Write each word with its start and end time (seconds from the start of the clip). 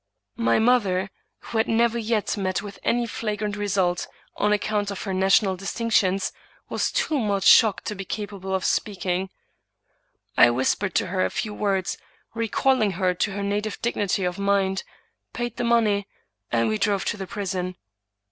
My 0.37 0.57
mother, 0.57 1.11
who 1.41 1.59
had 1.59 1.67
never 1.67 1.99
yet 1.99 2.35
met 2.35 2.63
with 2.63 2.79
any 2.83 3.05
flagrant 3.05 3.55
insult 3.55 4.07
on 4.35 4.51
account 4.51 4.89
of 4.89 5.03
her 5.03 5.13
national 5.13 5.55
distinc 5.57 5.91
tions, 5.91 6.31
was 6.69 6.91
too 6.91 7.19
much 7.19 7.43
shocked 7.45 7.85
to 7.85 7.93
be 7.93 8.03
capable 8.03 8.55
of 8.55 8.65
speaking. 8.65 9.29
I 10.35 10.49
whispered 10.49 10.95
to 10.95 11.05
her 11.05 11.23
a 11.23 11.29
few 11.29 11.53
words, 11.53 11.99
recalling 12.33 12.93
her 12.93 13.13
to 13.13 13.31
her 13.33 13.43
native 13.43 13.79
dignity 13.83 14.23
of 14.23 14.39
mind, 14.39 14.83
paid 15.33 15.57
the 15.57 15.63
money, 15.63 16.07
and 16.51 16.67
we 16.67 16.79
drove 16.79 17.05
to 17.05 17.17
the 17.17 17.27
prison. 17.27 17.75